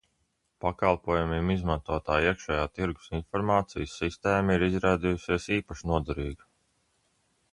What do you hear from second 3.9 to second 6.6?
sistēma ir izrādījusies īpaši noderīga.